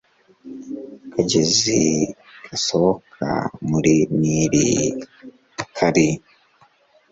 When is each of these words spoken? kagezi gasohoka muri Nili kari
kagezi 1.13 1.79
gasohoka 2.49 3.29
muri 3.69 3.95
Nili 4.19 4.67
kari 5.75 6.07